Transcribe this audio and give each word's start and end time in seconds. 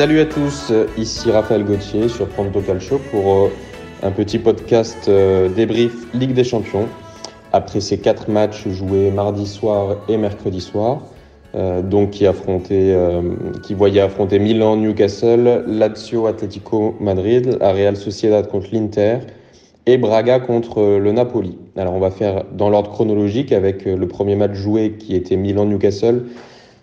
Salut 0.00 0.20
à 0.20 0.24
tous, 0.24 0.72
ici 0.96 1.30
Raphaël 1.30 1.62
Gauthier 1.62 2.08
sur 2.08 2.26
Pronto 2.26 2.62
Calcio 2.62 2.98
pour 3.10 3.34
euh, 3.34 3.48
un 4.02 4.10
petit 4.10 4.38
podcast 4.38 4.96
euh, 5.08 5.50
débrief 5.50 5.92
Ligue 6.14 6.32
des 6.32 6.42
Champions 6.42 6.88
après 7.52 7.80
ces 7.80 7.98
quatre 7.98 8.30
matchs 8.30 8.66
joués 8.66 9.10
mardi 9.10 9.46
soir 9.46 9.98
et 10.08 10.16
mercredi 10.16 10.62
soir. 10.62 11.02
Euh, 11.54 11.82
donc 11.82 12.12
qui 12.12 12.26
affrontait, 12.26 12.96
qui 13.62 13.74
voyait 13.74 14.00
affronter 14.00 14.38
Milan, 14.38 14.78
Newcastle, 14.78 15.64
Lazio, 15.66 16.26
Atlético 16.26 16.96
Madrid, 16.98 17.58
la 17.60 17.72
Real 17.72 17.94
Sociedad 17.94 18.48
contre 18.48 18.68
l'Inter 18.72 19.18
et 19.84 19.98
Braga 19.98 20.40
contre 20.40 20.80
le 20.98 21.12
Napoli. 21.12 21.58
Alors 21.76 21.92
on 21.92 22.00
va 22.00 22.10
faire 22.10 22.44
dans 22.52 22.70
l'ordre 22.70 22.90
chronologique 22.90 23.52
avec 23.52 23.84
le 23.84 24.08
premier 24.08 24.34
match 24.34 24.54
joué 24.54 24.92
qui 24.92 25.14
était 25.14 25.36
Milan-Newcastle 25.36 26.22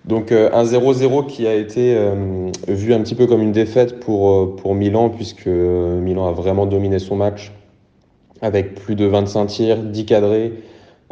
donc 0.07 0.31
euh, 0.31 0.49
un 0.53 0.63
0-0 0.63 1.27
qui 1.27 1.45
a 1.47 1.53
été 1.53 1.93
euh, 1.95 2.49
vu 2.67 2.93
un 2.93 3.01
petit 3.01 3.15
peu 3.15 3.27
comme 3.27 3.41
une 3.41 3.51
défaite 3.51 3.99
pour, 3.99 4.29
euh, 4.29 4.55
pour 4.55 4.73
Milan, 4.73 5.09
puisque 5.09 5.47
Milan 5.47 6.27
a 6.27 6.31
vraiment 6.31 6.65
dominé 6.65 6.99
son 6.99 7.15
match 7.15 7.51
avec 8.41 8.75
plus 8.75 8.95
de 8.95 9.05
25 9.05 9.45
tirs, 9.47 9.77
10 9.77 10.05
cadrés, 10.05 10.53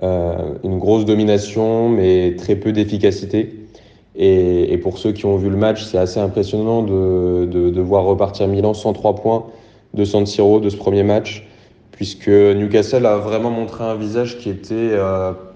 une 0.02 0.78
grosse 0.78 1.06
domination, 1.06 1.90
mais 1.90 2.36
très 2.38 2.56
peu 2.56 2.72
d'efficacité. 2.72 3.68
Et, 4.16 4.72
et, 4.72 4.78
pour 4.78 5.00
ceux 5.00 5.12
qui 5.12 5.26
ont 5.26 5.36
vu 5.36 5.50
le 5.50 5.58
match, 5.58 5.84
c'est 5.84 5.98
assez 5.98 6.20
impressionnant 6.20 6.84
de, 6.84 7.48
de, 7.52 7.70
de, 7.70 7.82
voir 7.82 8.04
repartir 8.04 8.48
Milan 8.48 8.74
103 8.74 9.16
points 9.16 9.46
de 9.94 10.06
San 10.06 10.26
Siro 10.26 10.60
de 10.60 10.70
ce 10.70 10.78
premier 10.78 11.04
match, 11.04 11.48
puisque 11.92 12.30
Newcastle 12.30 13.06
a 13.06 13.18
vraiment 13.18 13.50
montré 13.50 13.84
un 13.84 13.96
visage 13.96 14.38
qui 14.38 14.50
était 14.50 14.92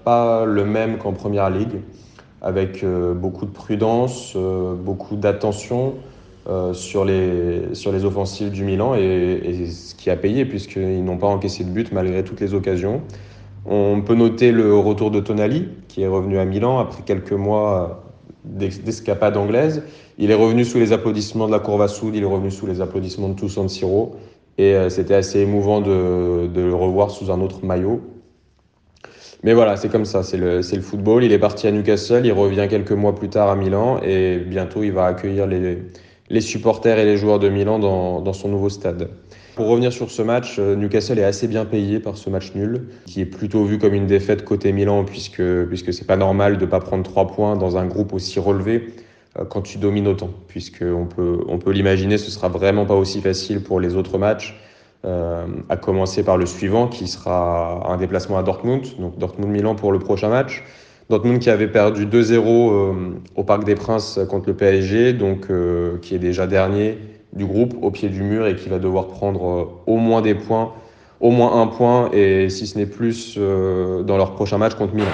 pas 0.04 0.44
le 0.44 0.64
même 0.64 0.98
qu'en 0.98 1.12
première 1.12 1.48
ligue 1.48 1.78
avec 2.42 2.82
euh, 2.82 3.14
beaucoup 3.14 3.46
de 3.46 3.50
prudence, 3.50 4.34
euh, 4.36 4.74
beaucoup 4.74 5.16
d'attention 5.16 5.94
euh, 6.48 6.72
sur, 6.72 7.04
les, 7.04 7.74
sur 7.74 7.92
les 7.92 8.04
offensives 8.04 8.50
du 8.50 8.64
Milan 8.64 8.94
et, 8.94 9.66
ce 9.66 9.94
qui 9.94 10.10
a 10.10 10.16
payé 10.16 10.46
puisqu'ils 10.46 11.04
n'ont 11.04 11.18
pas 11.18 11.26
encaissé 11.26 11.64
de 11.64 11.70
but 11.70 11.92
malgré 11.92 12.24
toutes 12.24 12.40
les 12.40 12.54
occasions. 12.54 13.02
On 13.66 14.00
peut 14.00 14.14
noter 14.14 14.52
le 14.52 14.74
retour 14.74 15.10
de 15.10 15.20
Tonali 15.20 15.68
qui 15.88 16.02
est 16.02 16.08
revenu 16.08 16.38
à 16.38 16.46
Milan 16.46 16.78
après 16.78 17.02
quelques 17.02 17.32
mois 17.32 18.04
d'escapade 18.44 19.36
anglaise. 19.36 19.82
Il 20.16 20.30
est 20.30 20.34
revenu 20.34 20.64
sous 20.64 20.78
les 20.78 20.94
applaudissements 20.94 21.46
de 21.46 21.52
la 21.52 21.58
Courva 21.58 21.88
Sud, 21.88 22.14
il 22.14 22.22
est 22.22 22.26
revenu 22.26 22.50
sous 22.50 22.66
les 22.66 22.80
applaudissements 22.80 23.28
de 23.28 23.34
tous 23.34 23.50
San 23.50 23.68
Siro 23.68 24.16
et 24.56 24.76
c'était 24.88 25.14
assez 25.14 25.40
émouvant 25.40 25.80
de, 25.80 26.46
de 26.46 26.60
le 26.62 26.74
revoir 26.74 27.10
sous 27.10 27.30
un 27.30 27.40
autre 27.40 27.64
maillot. 27.64 28.00
Mais 29.42 29.54
voilà, 29.54 29.76
c'est 29.76 29.88
comme 29.88 30.04
ça, 30.04 30.22
c'est 30.22 30.36
le, 30.36 30.58
le, 30.58 30.82
football. 30.82 31.24
Il 31.24 31.32
est 31.32 31.38
parti 31.38 31.66
à 31.66 31.70
Newcastle, 31.70 32.26
il 32.26 32.32
revient 32.32 32.66
quelques 32.68 32.92
mois 32.92 33.14
plus 33.14 33.30
tard 33.30 33.48
à 33.48 33.56
Milan 33.56 34.00
et 34.02 34.38
bientôt 34.38 34.82
il 34.82 34.92
va 34.92 35.06
accueillir 35.06 35.46
les, 35.46 35.78
les 36.28 36.40
supporters 36.40 36.98
et 36.98 37.04
les 37.04 37.16
joueurs 37.16 37.38
de 37.38 37.48
Milan 37.48 37.78
dans, 37.78 38.20
dans, 38.20 38.32
son 38.34 38.48
nouveau 38.48 38.68
stade. 38.68 39.08
Pour 39.56 39.68
revenir 39.68 39.92
sur 39.92 40.10
ce 40.10 40.22
match, 40.22 40.56
euh, 40.58 40.76
Newcastle 40.76 41.18
est 41.18 41.24
assez 41.24 41.48
bien 41.48 41.64
payé 41.64 42.00
par 42.00 42.16
ce 42.16 42.28
match 42.28 42.54
nul, 42.54 42.88
qui 43.06 43.22
est 43.22 43.26
plutôt 43.26 43.64
vu 43.64 43.78
comme 43.78 43.94
une 43.94 44.06
défaite 44.06 44.44
côté 44.44 44.72
Milan, 44.72 45.04
puisque, 45.04 45.42
puisque 45.66 45.92
c'est 45.92 46.06
pas 46.06 46.16
normal 46.16 46.56
de 46.58 46.64
ne 46.64 46.70
pas 46.70 46.80
prendre 46.80 47.02
trois 47.02 47.26
points 47.26 47.56
dans 47.56 47.76
un 47.76 47.86
groupe 47.86 48.12
aussi 48.12 48.38
relevé 48.38 48.90
euh, 49.38 49.44
quand 49.44 49.62
tu 49.62 49.78
domines 49.78 50.06
autant, 50.06 50.30
puisqu'on 50.48 51.06
peut, 51.06 51.40
on 51.48 51.58
peut 51.58 51.72
l'imaginer, 51.72 52.18
ce 52.18 52.30
sera 52.30 52.48
vraiment 52.48 52.84
pas 52.84 52.94
aussi 52.94 53.20
facile 53.20 53.62
pour 53.62 53.80
les 53.80 53.96
autres 53.96 54.18
matchs. 54.18 54.60
Euh, 55.06 55.46
à 55.70 55.78
commencer 55.78 56.22
par 56.22 56.36
le 56.36 56.44
suivant 56.44 56.86
qui 56.86 57.08
sera 57.08 57.90
un 57.90 57.96
déplacement 57.96 58.36
à 58.36 58.42
Dortmund, 58.42 58.84
donc 58.98 59.16
Dortmund-Milan 59.16 59.74
pour 59.74 59.92
le 59.92 59.98
prochain 59.98 60.28
match. 60.28 60.62
Dortmund 61.08 61.38
qui 61.38 61.48
avait 61.48 61.68
perdu 61.68 62.04
2-0 62.04 62.34
euh, 62.36 62.92
au 63.34 63.42
Parc 63.42 63.64
des 63.64 63.76
Princes 63.76 64.20
contre 64.28 64.48
le 64.48 64.54
PSG, 64.54 65.14
donc 65.14 65.46
euh, 65.48 65.96
qui 66.02 66.14
est 66.14 66.18
déjà 66.18 66.46
dernier 66.46 66.98
du 67.32 67.46
groupe 67.46 67.76
au 67.80 67.90
pied 67.90 68.10
du 68.10 68.22
mur 68.22 68.46
et 68.46 68.56
qui 68.56 68.68
va 68.68 68.78
devoir 68.78 69.08
prendre 69.08 69.80
au 69.86 69.96
moins 69.96 70.20
des 70.20 70.34
points, 70.34 70.74
au 71.18 71.30
moins 71.30 71.62
un 71.62 71.66
point 71.66 72.10
et 72.12 72.50
si 72.50 72.66
ce 72.66 72.76
n'est 72.76 72.84
plus 72.84 73.38
dans 73.38 74.16
leur 74.18 74.34
prochain 74.34 74.58
match 74.58 74.74
contre 74.74 74.94
Milan. 74.94 75.08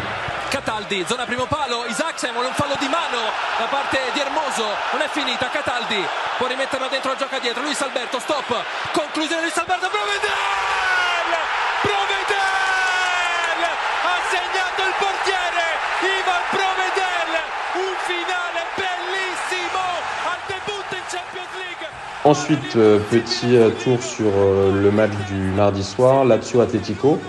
Isaacsen 2.17 2.33
vuole 2.33 2.49
un 2.49 2.55
fallo 2.55 2.77
di 2.81 2.89
mano 2.89 3.29
da 3.59 3.67
parte 3.69 4.01
di 4.15 4.21
Hermoso, 4.21 4.65
non 4.93 5.03
è 5.03 5.09
finita, 5.13 5.51
Cataldi 5.51 6.01
può 6.39 6.47
rimetterla 6.47 6.89
dentro, 6.89 7.15
gioca 7.15 7.39
dietro, 7.39 7.61
Luis 7.63 7.79
Alberto, 7.83 8.19
stop, 8.19 8.57
conclusione 8.93 9.43
Luis 9.43 9.57
Alberto, 9.59 9.91
Provedel! 9.93 10.33
Provedel! 11.85 13.61
Ha 14.01 14.17
segnato 14.33 14.81
il 14.89 14.95
portiere, 14.97 15.65
Ivan 16.09 16.45
Provedel, 16.57 17.33
un 17.85 17.95
finale 18.09 18.61
bellissimo 18.81 19.85
al 20.25 20.41
debutto 20.49 20.95
in 20.97 21.05
Champions 21.13 21.53
League. 21.61 21.85
Ensuite, 22.25 22.73
euh, 22.77 22.99
petit 23.11 23.57
euh, 23.57 23.69
tour 23.85 24.03
sur 24.03 24.33
euh, 24.33 24.73
le 24.73 24.91
match 24.91 25.13
du 25.29 25.53
mardi 25.53 25.85
soir, 25.85 26.25
Lazio 26.25 26.63
Atletico 26.63 27.21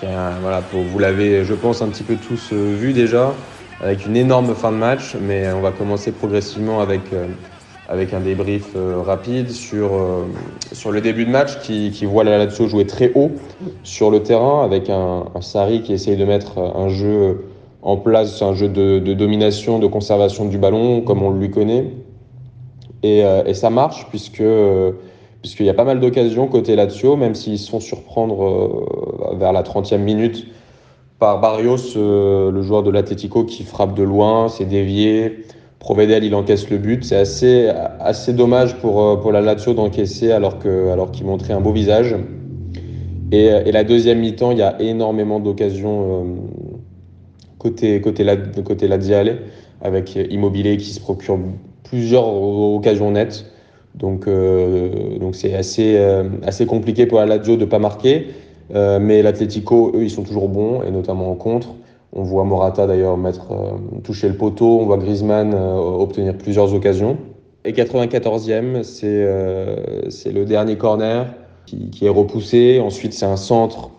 voilà, 0.00 0.62
vous 0.72 0.98
l'avez, 1.00 1.44
je 1.44 1.54
pense, 1.54 1.82
un 1.82 1.88
petit 1.88 2.04
peu 2.04 2.14
tous 2.14 2.52
vu 2.52 2.92
déjà, 2.92 3.34
avec 3.80 4.06
une 4.06 4.16
énorme 4.16 4.54
fin 4.54 4.72
de 4.72 4.76
match, 4.76 5.16
mais 5.20 5.50
on 5.52 5.60
va 5.60 5.70
commencer 5.70 6.12
progressivement 6.12 6.80
avec, 6.80 7.12
euh, 7.12 7.26
avec 7.88 8.12
un 8.12 8.20
débrief 8.20 8.72
euh, 8.74 9.00
rapide 9.00 9.50
sur, 9.50 9.90
sur 10.72 10.90
le 10.90 11.00
début 11.00 11.24
de 11.24 11.30
match 11.30 11.60
qui, 11.60 11.90
qui 11.90 12.04
voit 12.04 12.24
la 12.24 12.38
Lazio 12.38 12.66
jouer 12.68 12.86
très 12.86 13.12
haut 13.14 13.32
sur 13.82 14.10
le 14.10 14.22
terrain, 14.22 14.64
avec 14.64 14.90
un, 14.90 15.26
un 15.34 15.40
Sarri 15.40 15.82
qui 15.82 15.92
essaye 15.92 16.16
de 16.16 16.24
mettre 16.24 16.58
un 16.58 16.88
jeu 16.88 17.44
en 17.82 17.96
place, 17.96 18.42
un 18.42 18.54
jeu 18.54 18.68
de, 18.68 18.98
de 18.98 19.14
domination, 19.14 19.78
de 19.78 19.86
conservation 19.86 20.46
du 20.46 20.58
ballon, 20.58 21.00
comme 21.00 21.22
on 21.22 21.30
lui 21.30 21.50
connaît. 21.50 21.90
Et, 23.04 23.20
et 23.20 23.54
ça 23.54 23.70
marche, 23.70 24.08
puisque 24.10 24.42
puisqu'il 25.42 25.66
y 25.66 25.70
a 25.70 25.74
pas 25.74 25.84
mal 25.84 26.00
d'occasions 26.00 26.46
côté 26.48 26.76
Lazio, 26.76 27.16
même 27.16 27.34
s'ils 27.34 27.58
se 27.58 27.70
font 27.70 27.80
surprendre 27.80 28.44
euh, 28.44 29.36
vers 29.36 29.52
la 29.52 29.62
30e 29.62 29.98
minute 29.98 30.46
par 31.18 31.40
Barrios, 31.40 31.96
euh, 31.96 32.50
le 32.50 32.62
joueur 32.62 32.82
de 32.82 32.90
l'Atlético 32.90 33.44
qui 33.44 33.64
frappe 33.64 33.94
de 33.94 34.02
loin, 34.02 34.48
c'est 34.48 34.64
dévié. 34.64 35.44
Provedel, 35.78 36.24
il 36.24 36.34
encaisse 36.34 36.70
le 36.70 36.78
but. 36.78 37.04
C'est 37.04 37.16
assez, 37.16 37.70
assez 38.00 38.32
dommage 38.32 38.76
pour, 38.76 39.02
euh, 39.02 39.16
pour 39.16 39.32
la 39.32 39.40
Lazio 39.40 39.74
d'encaisser 39.74 40.32
alors 40.32 40.58
qu'il 40.58 40.70
alors 40.70 41.10
montrait 41.24 41.52
un 41.52 41.60
beau 41.60 41.72
visage. 41.72 42.16
Et, 43.30 43.46
et 43.46 43.72
la 43.72 43.84
deuxième 43.84 44.20
mi-temps, 44.20 44.52
il 44.52 44.58
y 44.58 44.62
a 44.62 44.80
énormément 44.80 45.38
d'occasions 45.38 46.36
côté, 47.58 48.00
côté, 48.00 48.24
côté 48.64 48.88
Laziale, 48.88 49.38
avec 49.82 50.16
Immobilier 50.16 50.76
qui 50.76 50.90
se 50.90 51.00
procure 51.00 51.38
plusieurs 51.84 52.26
occasions 52.26 53.10
nettes. 53.10 53.46
Donc, 53.94 54.28
euh, 54.28 55.18
donc 55.18 55.34
c'est 55.34 55.54
assez, 55.54 55.96
euh, 55.96 56.24
assez 56.46 56.66
compliqué 56.66 57.06
pour 57.06 57.18
la 57.18 57.26
Lazio 57.26 57.56
de 57.56 57.64
ne 57.64 57.66
pas 57.66 57.78
marquer. 57.78 58.28
Euh, 58.74 58.98
mais 58.98 59.22
l'Atlético, 59.22 59.92
eux, 59.94 60.02
ils 60.02 60.10
sont 60.10 60.22
toujours 60.22 60.48
bons, 60.48 60.82
et 60.82 60.90
notamment 60.90 61.30
en 61.30 61.34
contre. 61.34 61.74
On 62.12 62.22
voit 62.22 62.44
Morata 62.44 62.86
d'ailleurs 62.86 63.16
mettre, 63.16 63.48
toucher 64.02 64.28
le 64.28 64.34
poteau, 64.34 64.80
on 64.80 64.86
voit 64.86 64.96
Griezmann 64.96 65.54
obtenir 65.54 66.36
plusieurs 66.36 66.72
occasions. 66.72 67.18
Et 67.66 67.72
94e, 67.72 68.82
c'est 68.82 70.32
le 70.32 70.44
dernier 70.46 70.76
corner 70.76 71.26
qui, 71.66 71.90
qui 71.90 72.06
est 72.06 72.10
repoussé. 72.10 72.80
Ensuite, 72.80 73.12
c'est 73.12 73.26
un 73.26 73.36
centre 73.36 73.90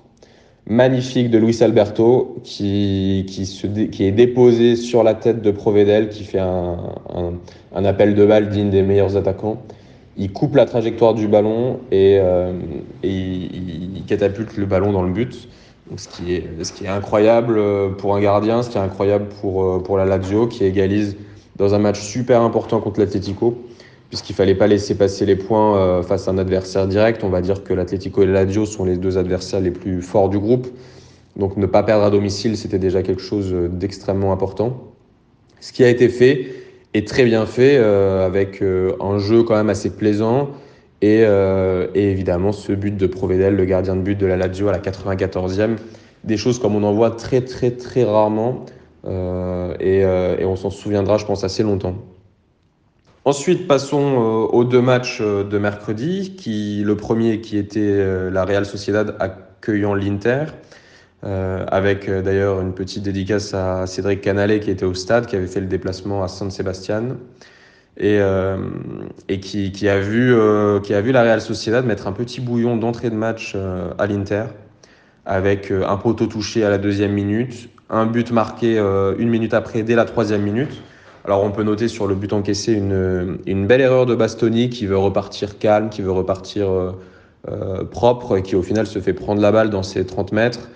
magnifique 0.66 1.30
de 1.30 1.38
Luis 1.38 1.62
Alberto 1.62 2.38
qui, 2.44 3.26
qui, 3.28 3.46
se 3.46 3.68
qui, 3.68 4.04
est 4.06 4.12
déposé 4.12 4.76
sur 4.76 5.04
la 5.04 5.16
tête 5.16 5.42
de 5.42 5.52
Provedel, 5.52 6.10
qui 6.10 6.24
fait 6.24 6.40
un, 6.40 6.78
un, 7.14 7.34
un 7.76 7.86
appel 7.86 8.16
de 8.16 8.26
balle 8.26 8.50
digne 8.50 8.70
des 8.70 8.84
meilleurs 8.84 9.18
attaquants 9.18 9.58
il 10.18 10.32
coupe 10.32 10.56
la 10.56 10.66
trajectoire 10.66 11.14
du 11.14 11.28
ballon 11.28 11.80
et, 11.92 12.18
euh, 12.20 12.54
il, 13.04 14.04
catapulte 14.08 14.58
le 14.58 14.66
ballon 14.66 14.92
dans 14.92 15.04
le 15.04 15.12
but. 15.12 15.48
ce, 15.96 16.08
qui 16.08 16.34
est, 16.34 16.64
ce 16.64 16.74
qui 16.74 16.86
est 16.86 16.90
incroyable 16.90 17.58
euh, 17.58 17.90
pour 17.90 18.16
un 18.16 18.20
gardien, 18.20 18.64
ce 18.64 18.70
qui 18.70 18.78
est 18.78 18.82
incroyable 18.82 19.28
pour, 19.42 19.64
euh, 19.64 19.80
pour 19.80 19.98
la 19.98 20.06
Lazio 20.06 20.48
qui 20.48 20.66
égalise 20.66 21.16
dans 21.58 21.74
un 21.74 21.80
match 21.80 22.00
super 22.00 22.42
important 22.42 22.80
contre 22.80 23.00
l'Atlético, 23.00 23.58
puisqu'il 24.10 24.34
fallait 24.34 24.56
pas 24.56 24.68
laisser 24.68 24.96
passer 24.96 25.26
les 25.26 25.36
points 25.36 26.02
face 26.04 26.28
à 26.28 26.32
un 26.32 26.38
adversaire 26.38 26.88
direct. 26.88 27.24
On 27.24 27.30
va 27.30 27.42
dire 27.42 27.64
que 27.64 27.74
l'Atlético 27.74 28.24
et 28.24 28.26
la 28.26 28.46
Lazio 28.46 28.66
sont 28.66 28.86
les 28.86 28.96
deux 28.96 29.18
adversaires 29.18 29.60
les 29.60 29.72
plus 29.72 30.02
forts 30.02 30.30
du 30.30 30.40
groupe. 30.40 30.68
Donc 31.36 31.58
ne 31.58 31.66
pas 31.66 31.84
perdre 31.84 32.06
à 32.06 32.10
domicile, 32.10 32.56
c'était 32.56 32.80
déjà 32.80 33.04
quelque 33.04 33.22
chose 33.22 33.54
d'extrêmement 33.72 34.32
important. 34.32 34.90
Ce 35.60 35.74
qui 35.74 35.84
a 35.84 35.90
été 35.90 36.08
fait, 36.08 36.59
est 36.94 37.08
très 37.08 37.26
bien 37.26 37.46
fait, 37.46 37.78
euh, 37.78 38.26
avec 38.26 38.62
euh, 38.62 38.94
un 39.00 39.20
jeu 39.20 39.44
quand 39.44 39.56
même 39.56 39.70
assez 39.70 39.92
plaisant. 39.92 40.50
Et, 41.02 41.24
euh, 41.24 41.88
et, 41.96 42.12
évidemment, 42.12 42.52
ce 42.52 42.74
but 42.74 42.96
de 42.96 43.08
Provedel, 43.08 43.56
le 43.56 43.66
gardien 43.66 43.96
de 43.96 44.02
but 44.02 44.18
de 44.18 44.26
la 44.26 44.36
Lazio 44.36 44.68
à 44.68 44.72
la 44.72 44.80
94e, 44.80 45.78
des 46.24 46.38
choses 46.38 46.60
comme 46.60 46.76
on 46.76 46.84
en 46.84 46.92
voit 46.92 47.12
très 47.12 47.42
très 47.42 47.72
très 47.72 48.04
rarement. 48.04 48.66
Et, 49.80 50.00
et, 50.00 50.46
on 50.46 50.58
s'en 50.58 50.70
souviendra, 50.70 51.18
je 51.18 51.26
pense, 51.26 51.46
assez 51.46 51.64
longtemps. 51.64 51.96
Ensuite, 53.24 53.66
passons 53.66 54.50
aux 54.52 54.66
deux 54.66 54.82
matchs 54.82 55.22
de 55.22 55.58
mercredi. 55.58 56.36
Qui, 56.36 56.84
le 56.86 56.98
premier 56.98 57.40
qui 57.40 57.58
était 57.58 58.30
la 58.30 58.44
Real 58.44 58.66
Sociedad 58.66 59.16
accueillant 59.20 59.94
l'Inter. 59.94 60.48
Euh, 61.26 61.66
avec 61.68 62.08
euh, 62.08 62.22
d'ailleurs 62.22 62.62
une 62.62 62.74
petite 62.74 63.04
dédicace 63.04 63.54
à 63.54 63.86
Cédric 63.88 64.22
Canale 64.22 64.58
qui 64.62 64.72
était 64.72 64.86
au 64.86 64.94
stade, 64.94 65.26
qui 65.26 65.36
avait 65.36 65.48
fait 65.48 65.60
le 65.60 65.66
déplacement 65.66 66.24
à 66.24 66.30
San 66.30 66.50
Sebastian. 66.50 67.18
et, 67.98 68.20
et 69.28 69.40
qui, 69.42 69.90
a 69.90 70.00
vu, 70.00 70.32
la 70.32 71.22
Real 71.22 71.42
Sociedad 71.42 71.86
mettre 71.86 72.08
un 72.08 72.14
petit 72.14 72.40
bouillon 72.40 72.78
d'entrée 72.78 73.10
de 73.10 73.16
match 73.16 73.58
à 73.98 74.08
l'Inter 74.08 74.46
avec 75.26 75.72
un 75.72 75.98
poteau 75.98 76.26
touché 76.28 76.64
à 76.64 76.70
la 76.70 76.78
deuxième 76.78 77.12
minute, 77.12 77.70
un 77.90 78.06
but 78.06 78.32
marqué 78.32 78.78
une 78.78 79.30
minute 79.30 79.54
après 79.54 79.84
dès 79.84 79.96
la 79.96 80.06
troisième 80.06 80.44
minute. 80.44 80.82
Alors 81.26 81.44
on 81.44 81.52
peut 81.52 81.64
noter 81.64 81.90
sur 81.90 82.08
le 82.08 82.16
but 82.16 82.32
encaissé 82.32 82.72
une, 82.72 83.40
une 83.46 83.68
belle 83.68 83.82
erreur 83.82 84.06
de 84.06 84.16
Bastoni 84.16 84.70
qui 84.70 84.86
veut 84.86 84.98
repartir 84.98 85.60
calme, 85.60 85.90
qui 85.90 86.02
veut 86.02 86.12
repartir 86.12 86.70
euh, 87.48 87.86
propre 87.86 88.36
et 88.36 88.44
qui 88.44 88.58
au 88.58 88.62
final 88.62 88.86
se 88.86 89.00
fait 89.00 89.14
prendre 89.14 89.42
la 89.42 89.54
balle 89.54 89.70
dans 89.70 89.82
ses 89.82 90.06
30 90.06 90.34
mètres. 90.34 90.68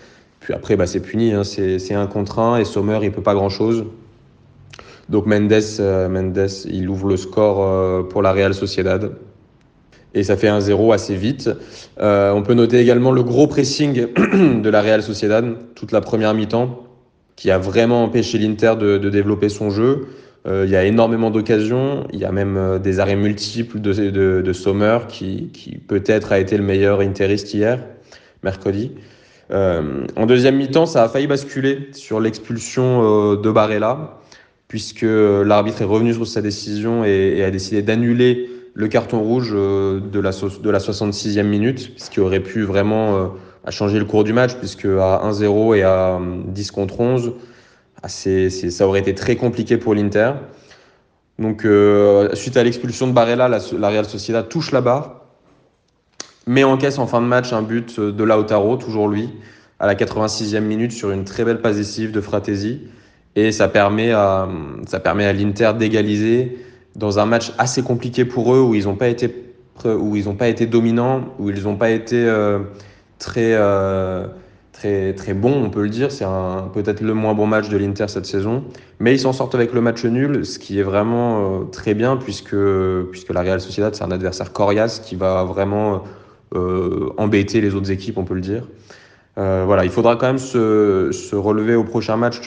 Puis 0.44 0.54
après, 0.54 0.76
bah, 0.76 0.86
c'est 0.86 1.00
puni, 1.00 1.32
hein, 1.32 1.44
c'est 1.44 1.94
un 1.94 2.06
contre 2.06 2.40
un 2.40 2.58
et 2.58 2.66
Sommer, 2.66 3.00
il 3.02 3.12
peut 3.12 3.24
pas 3.24 3.34
grand-chose. 3.34 3.86
Donc 5.08 5.26
Mendes, 5.26 5.54
euh, 5.80 6.10
Mendes, 6.10 6.50
il 6.66 6.90
ouvre 6.90 7.08
le 7.08 7.18
score 7.18 7.64
euh, 7.64 8.04
pour 8.04 8.22
la 8.22 8.34
Real 8.34 8.54
Sociedad. 8.54 9.14
Et 10.14 10.24
ça 10.24 10.38
fait 10.38 10.50
un 10.50 10.60
0 10.60 10.92
assez 10.92 11.16
vite. 11.16 11.50
on 11.98 12.44
peut 12.46 12.54
noter 12.54 12.80
également 12.80 13.12
le 13.12 13.24
gros 13.24 13.48
pressing 13.48 14.08
de 14.62 14.70
la 14.70 14.82
Real 14.82 15.02
Sociedad, 15.02 15.56
toute 15.76 15.92
la 15.92 16.02
première 16.02 16.34
mi-temps, 16.34 16.88
qui 17.36 17.50
a 17.50 17.58
vraiment 17.58 18.04
empêché 18.04 18.38
l'Inter 18.38 18.74
de, 18.80 18.98
de, 18.98 19.10
développer 19.10 19.50
son 19.50 19.70
jeu. 19.70 20.08
Euh, 20.46 20.66
il 20.66 20.72
y 20.72 20.76
a 20.76 20.84
énormément 20.84 21.32
d'occasions. 21.32 22.06
Il 22.12 22.20
y 22.20 22.26
a 22.26 22.32
même 22.32 22.58
euh, 22.58 22.80
des 22.80 23.00
arrêts 23.00 23.16
multiples 23.16 23.80
de, 23.80 23.94
de, 23.94 24.42
de 24.42 24.54
Sommer 24.54 25.00
qui, 25.08 25.50
qui 25.54 25.78
peut-être 25.78 26.32
a 26.34 26.40
été 26.40 26.58
le 26.58 26.64
meilleur 26.64 27.00
interiste 27.00 27.54
hier, 27.54 27.80
mercredi. 28.44 28.92
Euh, 29.54 30.06
en 30.16 30.26
deuxième 30.26 30.58
mi-temps, 30.58 30.86
ça 30.86 31.04
a 31.04 31.10
failli 31.10 31.28
basculer 31.28 31.90
sur 31.92 32.20
l'expulsion 32.20 33.36
de 33.36 33.52
Barella, 33.52 34.20
puisque 34.68 35.06
l'arbitre 35.06 35.82
est 35.82 35.86
revenu 35.86 36.14
sur 36.14 36.28
sa 36.28 36.42
décision 36.42 37.04
et, 37.06 37.44
a 37.44 37.52
décidé 37.52 37.82
d'annuler 37.82 38.50
le 38.74 38.88
carton 38.88 39.22
rouge 39.22 39.52
de 39.52 40.20
la, 40.20 40.32
de 40.32 40.70
la 40.70 40.80
66e 40.80 41.44
minute, 41.44 41.92
ce 41.98 42.10
qui 42.10 42.20
aurait 42.20 42.40
pu 42.40 42.64
vraiment 42.64 43.34
changer 43.70 44.00
le 44.00 44.06
cours 44.06 44.24
du 44.24 44.34
match, 44.34 44.56
puisque 44.56 44.86
à 44.86 45.22
1-0 45.24 45.76
et 45.78 45.84
à 45.84 46.20
10 46.48 46.72
contre 46.72 47.00
11, 47.00 47.34
ah, 48.02 48.10
ça 48.10 48.88
aurait 48.88 49.00
été 49.00 49.16
très 49.16 49.38
compliqué 49.38 49.78
pour 49.78 49.96
l'Inter. 49.96 50.34
Donc, 51.40 51.66
euh, 51.66 52.36
suite 52.36 52.58
à 52.58 52.64
l'expulsion 52.64 53.08
de 53.08 53.14
Barella, 53.14 53.48
la, 53.48 53.90
Real 53.90 54.06
Sociedad 54.06 54.48
touche 54.48 54.72
la 54.72 54.82
barre, 54.82 55.23
mais 56.48 56.64
encaisse 56.64 57.00
en 57.00 57.08
fin 57.08 57.22
de 57.22 57.28
match 57.28 57.54
un 57.54 57.62
but 57.62 58.00
de 58.00 58.24
Lautaro, 58.24 58.78
toujours 58.78 59.08
lui, 59.08 59.30
à 59.80 59.88
la 59.88 59.96
86e 59.96 60.62
minute 60.62 60.92
sur 60.92 61.12
une 61.12 61.24
très 61.24 61.44
belle 61.44 61.62
passe 61.62 62.00
de 62.00 62.22
Fratesi. 62.22 62.82
Et 63.36 63.52
ça 63.52 63.68
permet 63.68 64.12
à, 64.12 64.48
ça 64.88 65.00
permet 65.00 65.26
à 65.26 65.34
l'Inter 65.34 65.72
d'égaliser 65.78 66.58
dans 66.96 67.20
un 67.20 67.26
match 67.26 67.52
assez 67.58 67.82
compliqué 67.82 68.26
pour 68.26 68.54
eux, 68.54 68.62
où 68.62 68.76
ils 68.76 68.86
n'ont 68.86 68.96
pas 68.96 69.08
été, 69.08 69.34
où 69.86 70.16
ils 70.16 70.26
pas 70.36 70.48
été 70.48 70.68
dominants, 70.68 71.22
où 71.40 71.50
ils 71.50 71.64
n'ont 71.64 71.76
pas 71.76 71.90
été 71.90 72.16
euh, 72.16 72.60
très, 73.18 73.54
euh, 73.56 74.28
très, 74.72 75.14
très 75.14 75.34
bon, 75.34 75.64
on 75.64 75.70
peut 75.72 75.82
le 75.82 75.90
dire. 75.90 76.12
C'est 76.12 76.26
peut-être 76.74 77.02
le 77.02 77.16
moins 77.16 77.34
bon 77.34 77.48
match 77.48 77.70
de 77.70 77.78
l'Inter 77.78 78.06
cette 78.08 78.28
saison. 78.28 78.64
Mais 79.00 79.14
ils 79.14 79.20
s'en 79.20 79.34
sortent 79.34 79.56
avec 79.56 79.74
le 79.74 79.82
match 79.82 80.06
nul, 80.06 80.46
ce 80.46 80.60
qui 80.60 80.80
est 80.80 80.84
vraiment 80.84 81.40
euh, 81.40 81.64
très 81.66 81.96
bien, 81.96 82.18
puisque, 82.18 82.56
puisque 83.12 83.34
la 83.34 83.42
Real 83.42 83.60
Sociedad, 83.60 83.96
c'est 83.96 84.04
un 84.04 84.12
adversaire 84.12 84.54
coriace 84.54 85.00
qui 85.00 85.16
va 85.16 85.44
vraiment 85.44 86.04
embêter 87.18 87.62
les 87.62 87.76
autres 87.76 87.92
équipes, 87.92 88.18
on 88.18 88.26
peut 88.26 88.36
le 88.36 88.42
dire. 88.42 88.64
Euh, 89.38 89.64
voilà, 89.66 89.84
il 89.84 89.90
faudra 89.90 90.16
quand 90.16 90.28
même 90.28 90.38
se, 90.38 91.36
relever 91.36 91.76
au 91.76 91.84
prochain 91.84 92.18
match 92.18 92.42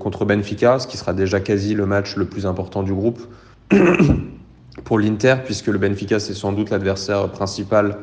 contre 0.00 0.24
Benfica, 0.24 0.78
ce 0.78 0.86
qui 0.86 0.96
sera 0.96 1.12
déjà 1.12 1.40
quasi 1.40 1.74
le 1.74 1.86
match 1.86 2.16
le 2.16 2.26
plus 2.26 2.46
important 2.46 2.82
du 2.82 2.94
groupe 2.94 3.20
pour 4.84 4.98
l'Inter, 4.98 5.36
puisque 5.44 5.66
le 5.66 5.78
Benfica, 5.78 6.20
c'est 6.20 6.34
sans 6.34 6.52
doute 6.52 6.70
l'adversaire 6.70 7.28
principal 7.30 7.98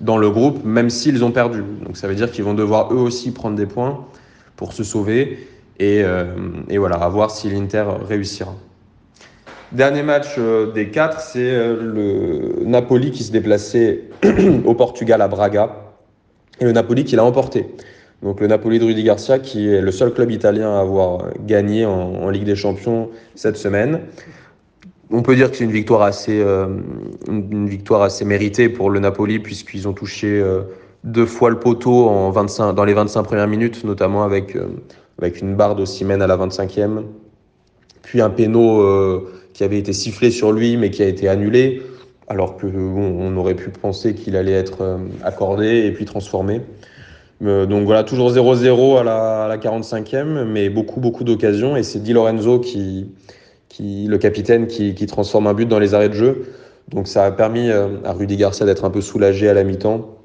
dans 0.00 0.16
le 0.16 0.30
groupe, 0.30 0.64
même 0.64 0.90
s'ils 0.90 1.22
ont 1.24 1.30
perdu. 1.30 1.62
Donc 1.84 1.96
ça 1.96 2.08
veut 2.08 2.14
dire 2.14 2.30
qu'ils 2.30 2.44
vont 2.44 2.54
devoir 2.54 2.92
eux 2.92 2.98
aussi 2.98 3.32
prendre 3.32 3.56
des 3.56 3.66
points 3.66 4.04
pour 4.56 4.72
se 4.72 4.82
sauver 4.82 5.46
et, 5.78 6.02
euh, 6.02 6.34
et 6.68 6.78
voilà, 6.78 6.96
à 6.96 7.08
voir 7.08 7.30
si 7.30 7.50
l'Inter 7.50 7.84
réussira. 8.08 8.54
Dernier 9.74 10.04
match 10.04 10.36
euh, 10.38 10.70
des 10.70 10.90
quatre, 10.90 11.20
c'est 11.20 11.50
euh, 11.50 11.76
le 11.82 12.64
Napoli 12.64 13.10
qui 13.10 13.24
se 13.24 13.32
déplaçait 13.32 14.02
au 14.64 14.74
Portugal 14.74 15.20
à 15.20 15.26
Braga 15.26 15.74
et 16.60 16.64
le 16.64 16.70
Napoli 16.70 17.02
qui 17.02 17.16
l'a 17.16 17.24
emporté. 17.24 17.66
Donc 18.22 18.40
le 18.40 18.46
Napoli 18.46 18.78
de 18.78 18.84
Rudy 18.84 19.02
Garcia 19.02 19.40
qui 19.40 19.68
est 19.68 19.80
le 19.80 19.90
seul 19.90 20.14
club 20.14 20.30
italien 20.30 20.76
à 20.76 20.78
avoir 20.78 21.24
gagné 21.44 21.84
en, 21.84 22.30
Ligue 22.30 22.44
des 22.44 22.54
Champions 22.54 23.10
cette 23.34 23.56
semaine 23.56 24.02
on 25.10 25.22
peut 25.22 25.34
dire 25.34 25.50
que 25.50 25.56
c'est 25.56 25.64
une 25.64 25.72
victoire 25.72 26.02
assez, 26.02 26.40
euh, 26.40 26.66
une 27.28 27.68
victoire 27.68 28.02
assez 28.02 28.24
méritée 28.24 28.68
pour 28.68 28.90
le 28.90 29.00
Napoli 29.00 29.40
puisqu'ils 29.40 29.88
ont 29.88 29.92
touché 29.92 30.42
deux 31.02 31.26
fois 31.26 31.50
le 31.50 31.58
poteau 31.58 32.08
en 32.08 32.30
25, 32.30 32.72
dans 32.72 32.84
les 32.84 32.94
25 32.94 33.24
premières 33.24 33.48
minutes, 33.48 33.84
notamment 33.84 34.22
avec, 34.22 34.56
avec 35.20 35.40
une 35.40 35.56
barre 35.56 35.74
de 35.74 35.84
Simen 35.84 36.22
à 36.22 36.26
la 36.26 36.36
25e, 36.36 37.02
puis 38.02 38.22
un 38.22 38.30
péno 38.30 39.28
qui 39.54 39.64
avait 39.64 39.78
été 39.78 39.94
sifflé 39.94 40.30
sur 40.30 40.52
lui 40.52 40.76
mais 40.76 40.90
qui 40.90 41.02
a 41.02 41.06
été 41.06 41.28
annulé, 41.28 41.82
alors 42.28 42.58
que 42.58 42.66
on 42.66 43.34
aurait 43.38 43.54
pu 43.54 43.70
penser 43.70 44.14
qu'il 44.14 44.36
allait 44.36 44.52
être 44.52 44.98
accordé 45.22 45.86
et 45.86 45.92
puis 45.92 46.04
transformé. 46.04 46.60
donc 47.40 47.84
voilà, 47.86 48.04
toujours 48.04 48.30
0-0 48.30 48.98
à 48.98 49.04
la, 49.04 49.44
à 49.44 49.48
la 49.48 49.56
45e, 49.56 50.44
mais 50.44 50.68
beaucoup 50.68 51.00
beaucoup 51.00 51.24
d'occasions 51.24 51.76
et 51.76 51.82
c'est 51.82 52.02
Di 52.02 52.12
Lorenzo 52.12 52.58
qui 52.58 53.08
le 53.80 54.16
capitaine 54.18 54.66
qui, 54.66 55.06
transforme 55.06 55.46
un 55.46 55.54
but 55.54 55.66
dans 55.66 55.78
les 55.78 55.94
arrêts 55.94 56.08
de 56.08 56.14
jeu. 56.14 56.46
Donc 56.88 57.08
ça 57.08 57.24
a 57.24 57.30
permis 57.30 57.70
euh, 57.70 57.88
à 58.04 58.12
Rudy 58.12 58.36
Garcia 58.36 58.66
d'être 58.66 58.84
un 58.84 58.90
peu 58.90 59.00
soulagé 59.00 59.48
à 59.48 59.54
la 59.54 59.64
mi-temps. 59.64 60.18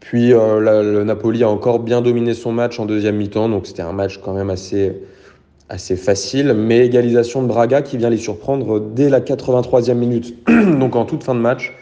Puis 0.00 0.32
euh, 0.32 0.60
le 0.60 1.04
Napoli 1.04 1.42
a 1.42 1.48
encore 1.48 1.80
bien 1.80 2.00
dominé 2.00 2.34
son 2.34 2.52
match 2.52 2.78
en 2.78 2.86
deuxième 2.86 3.16
mi-temps, 3.16 3.48
donc 3.48 3.66
c'était 3.66 3.82
un 3.82 3.92
match 3.92 4.18
quand 4.18 4.34
même 4.34 4.50
assez, 4.50 4.92
assez 5.68 5.96
facile. 5.96 6.54
Mais 6.54 6.86
égalisation 6.86 7.42
de 7.42 7.48
Braga 7.48 7.82
qui 7.82 7.96
vient 7.96 8.10
les 8.10 8.16
surprendre 8.16 8.80
dès 8.80 9.08
la 9.08 9.20
83e 9.20 9.94
minute, 9.94 10.36
donc 10.78 10.96
en 10.96 11.04
toute 11.04 11.24
fin 11.24 11.34
de 11.34 11.40
match. 11.40 11.74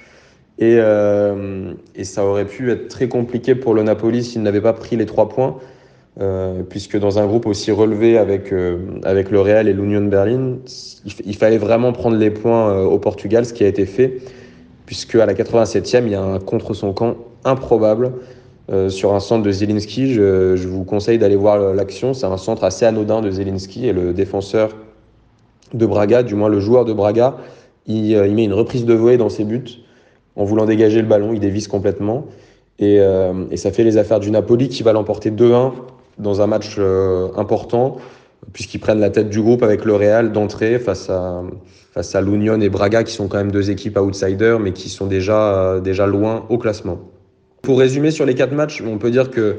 Et, 0.59 0.77
euh, 0.79 1.73
et 1.97 2.05
ça 2.05 2.25
aurait 2.25 2.45
pu 2.45 2.71
être 2.71 2.89
très 2.89 3.09
compliqué 3.09 3.55
pour 3.55 3.75
le 3.75 3.83
Napoli 3.83 4.23
s'il 4.23 4.43
n'avait 4.43 4.61
pas 4.61 4.73
pris 4.73 4.97
les 4.97 5.07
trois 5.07 5.29
points. 5.29 5.57
Euh, 6.21 6.63
puisque 6.63 6.97
dans 6.97 7.19
un 7.19 7.27
groupe 7.27 7.45
aussi 7.45 7.73
relevé 7.73 8.19
avec, 8.19 8.53
euh, 8.53 8.79
avec 9.03 9.33
le 9.33 9.41
Real 9.41 9.67
et 9.67 9.73
l'Union 9.73 10.03
Berlin, 10.03 10.59
il, 11.25 11.37
fallait 11.37 11.59
vraiment 11.59 11.93
prendre 11.93 12.17
les 12.17 12.31
points 12.31 12.85
au 12.85 13.01
Portugal, 13.01 13.45
ce 13.45 13.53
qui 13.53 13.65
a 13.65 13.67
été 13.67 13.85
fait, 13.85 14.19
puisque 14.87 15.17
à 15.17 15.27
la 15.27 15.35
87e, 15.35 16.05
il 16.07 16.13
y 16.13 16.15
a 16.15 16.23
un 16.23 16.39
contre 16.39 16.73
son 16.73 16.93
camp 16.93 17.17
improbable 17.45 18.13
sur 18.89 19.15
un 19.15 19.21
centre 19.21 19.43
de 19.43 19.51
Zelinski. 19.51 20.15
Je, 20.15 20.67
vous 20.67 20.85
conseille 20.85 21.19
d'aller 21.19 21.37
voir 21.37 21.75
l'action. 21.75 22.15
C'est 22.15 22.27
un 22.27 22.37
centre 22.37 22.65
assez 22.65 22.87
anodin 22.87 23.21
de 23.21 23.31
Zelinski 23.31 23.87
et 23.87 23.93
le 23.93 24.13
défenseur 24.13 24.71
de 25.75 25.87
Braga, 25.87 26.23
du 26.23 26.35
moins 26.35 26.49
le 26.49 26.61
joueur 26.61 26.85
de 26.85 26.93
Braga, 26.93 27.37
il, 27.87 28.11
il 28.13 28.35
met 28.35 28.45
une 28.45 28.55
reprise 28.55 28.85
de 28.85 28.95
volée 28.95 29.17
dans 29.17 29.29
ses 29.29 29.45
buts 29.45 29.83
en 30.37 30.45
voulant 30.45 30.65
dégager 30.65 31.03
le 31.03 31.09
ballon. 31.09 31.33
Il 31.33 31.41
dévisse 31.41 31.69
complètement. 31.69 32.27
Et, 32.79 33.01
et, 33.51 33.57
ça 33.57 33.71
fait 33.71 33.85
les 33.85 33.99
affaires 33.99 34.21
du 34.21 34.31
Napoli 34.31 34.69
qui 34.69 34.83
va 34.83 34.93
l'emporter 34.93 35.31
2-1 35.31 35.73
dans 36.19 36.41
un 36.41 36.47
match 36.47 36.77
euh, 36.79 37.29
important, 37.37 37.97
puisqu'ils 38.53 38.79
prennent 38.79 39.01
la 39.01 39.11
tête 39.11 39.31
du 39.31 39.41
groupe 39.41 39.63
avec 39.63 39.85
le 39.85 39.95
Real 39.95 40.33
d'entrée 40.33 40.79
face 40.79 41.11
à, 41.11 41.43
face 41.93 42.15
à 42.15 42.21
l'Union 42.21 42.61
et 42.61 42.69
Braga, 42.69 43.05
qui 43.05 43.13
sont 43.13 43.29
quand 43.29 43.39
même 43.39 43.53
deux 43.53 43.71
équipes 43.71 43.99
outsiders, 43.99 44.61
mais 44.61 44.73
qui 44.73 44.89
sont 44.89 45.07
déjà, 45.07 45.55
euh, 45.55 45.81
déjà 45.81 46.07
loin 46.07 46.45
au 46.49 46.59
classement. 46.59 46.99
Pour 47.65 47.79
résumer 47.79 48.11
sur 48.11 48.27
les 48.27 48.35
quatre 48.35 48.53
matchs, 48.53 48.83
on 48.87 48.99
peut 48.99 49.11
dire 49.11 49.31
que 49.31 49.57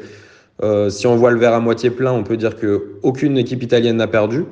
euh, 0.64 0.90
si 0.90 1.08
on 1.08 1.16
voit 1.16 1.32
le 1.32 1.40
verre 1.40 1.54
à 1.54 1.60
moitié 1.60 1.90
plein, 1.90 2.12
on 2.12 2.24
peut 2.24 2.38
dire 2.38 2.56
qu'aucune 2.56 3.38
équipe 3.38 3.64
italienne 3.64 3.98
n'a 3.98 4.08
perdu. 4.08 4.46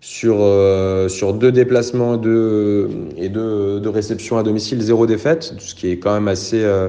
Sur, 0.00 0.36
euh, 0.40 1.08
sur 1.08 1.34
deux 1.34 1.50
déplacements 1.50 2.16
deux, 2.16 2.88
et 3.16 3.28
deux, 3.28 3.80
deux, 3.80 3.90
réceptions 3.90 4.38
à 4.38 4.44
domicile, 4.44 4.80
zéro 4.80 5.06
défaite, 5.06 5.54
ce 5.58 5.74
qui 5.74 5.90
est 5.90 5.98
quand 5.98 6.14
même 6.14 6.28
assez, 6.28 6.62
euh, 6.62 6.88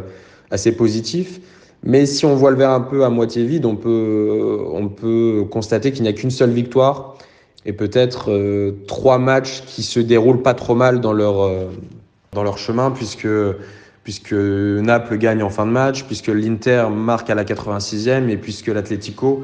assez 0.51 0.71
positif. 0.71 1.41
Mais 1.81 2.05
si 2.05 2.25
on 2.25 2.35
voit 2.35 2.51
le 2.51 2.57
verre 2.57 2.69
un 2.69 2.81
peu 2.81 3.03
à 3.03 3.09
moitié 3.09 3.43
vide, 3.45 3.65
on 3.65 3.75
peut, 3.75 4.59
on 4.71 4.89
peut 4.89 5.43
constater 5.49 5.91
qu'il 5.91 6.03
n'y 6.03 6.09
a 6.09 6.13
qu'une 6.13 6.29
seule 6.29 6.51
victoire 6.51 7.17
et 7.65 7.73
peut-être 7.73 8.31
trois 8.85 9.17
matchs 9.17 9.63
qui 9.65 9.81
se 9.81 9.99
déroulent 9.99 10.43
pas 10.43 10.53
trop 10.53 10.75
mal 10.75 11.01
dans 11.01 11.13
leur, 11.13 11.49
dans 12.33 12.43
leur 12.43 12.57
chemin, 12.57 12.91
puisque, 12.91 13.27
puisque 14.03 14.33
Naples 14.33 15.17
gagne 15.17 15.43
en 15.43 15.49
fin 15.49 15.65
de 15.65 15.71
match, 15.71 16.03
puisque 16.03 16.27
l'Inter 16.27 16.87
marque 16.91 17.29
à 17.29 17.35
la 17.35 17.43
86e 17.43 18.29
et 18.29 18.37
puisque 18.37 18.67
l'Atlético 18.67 19.43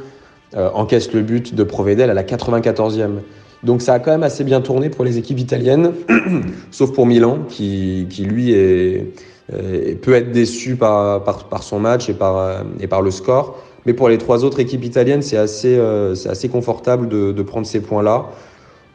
euh, 0.56 0.70
encaisse 0.74 1.14
le 1.14 1.22
but 1.22 1.54
de 1.54 1.64
Provedel 1.64 2.10
à 2.10 2.14
la 2.14 2.24
94e. 2.24 3.20
Donc 3.64 3.82
ça 3.82 3.94
a 3.94 4.00
quand 4.00 4.12
même 4.12 4.24
assez 4.24 4.44
bien 4.44 4.62
tourné 4.62 4.90
pour 4.90 5.06
les 5.06 5.18
équipes 5.18 5.40
italiennes, 5.40 5.94
sauf 6.72 6.94
pour 6.94 7.06
Milan, 7.06 7.40
qui, 7.48 8.08
qui 8.10 8.24
lui 8.24 8.52
est 8.52 9.14
euh, 9.54 9.94
peut 10.02 10.14
être 10.14 10.32
déçu 10.32 10.76
par, 10.76 11.24
par, 11.24 11.44
par, 11.44 11.62
son 11.62 11.80
match 11.80 12.10
et 12.10 12.14
par, 12.14 12.38
euh, 12.38 12.64
et 12.80 12.88
par 12.88 13.02
le 13.02 13.12
score. 13.12 13.60
Mais 13.86 13.94
pour 13.94 14.10
les 14.10 14.18
trois 14.18 14.44
autres 14.44 14.60
équipes 14.60 14.84
italiennes, 14.84 15.22
c'est 15.22 15.38
assez, 15.38 15.78
euh, 15.78 16.16
assez 16.28 16.50
confortable 16.50 17.08
de, 17.08 17.32
de 17.32 17.44
prendre 17.44 17.68
ces 17.68 17.80
points-là. 17.80 18.26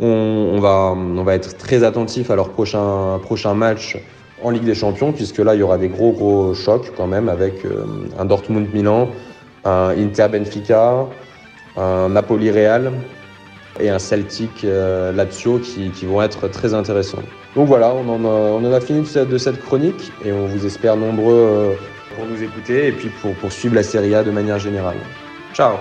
On, 0.02 0.58
va, 0.60 0.94
on 0.96 1.22
va 1.24 1.34
être 1.34 1.58
très 1.58 1.84
attentif 1.84 2.30
à 2.30 2.36
leur 2.36 2.48
prochain, 2.48 3.20
prochain 3.22 3.52
match 3.52 3.98
en 4.42 4.50
Ligue 4.50 4.64
des 4.64 4.75
Champions, 4.75 5.12
puisque 5.12 5.38
là, 5.38 5.54
il 5.54 5.61
y 5.61 5.62
aura 5.62 5.78
des 5.78 5.88
gros, 5.88 6.12
gros 6.12 6.54
chocs 6.54 6.92
quand 6.97 7.06
même 7.06 7.28
avec 7.28 7.64
euh, 7.64 7.85
un 8.18 8.25
Dortmund-Milan, 8.25 9.09
un 9.64 9.90
Inter-Benfica, 9.90 11.06
un 11.76 12.09
Napoli-Real 12.09 12.92
et 13.78 13.90
un 13.90 13.99
Celtic-Lazio 13.99 15.59
qui, 15.59 15.90
qui, 15.90 16.06
vont 16.06 16.23
être 16.23 16.49
très 16.49 16.75
intéressants. 16.75 17.23
Donc 17.54 17.68
voilà, 17.68 17.92
on 17.94 18.64
en 18.64 18.73
a, 18.73 18.80
fini 18.80 19.06
de 19.14 19.38
cette 19.38 19.61
chronique 19.62 20.12
et 20.25 20.32
on 20.32 20.47
vous 20.47 20.64
espère 20.66 20.97
nombreux 20.97 21.76
pour 22.14 22.26
nous 22.26 22.42
écouter 22.42 22.88
et 22.88 22.92
puis 22.92 23.11
pour 23.20 23.35
poursuivre 23.35 23.75
la 23.75 23.82
Serie 23.82 24.14
A 24.14 24.23
de 24.23 24.30
manière 24.30 24.59
générale. 24.59 24.97
Ciao 25.52 25.76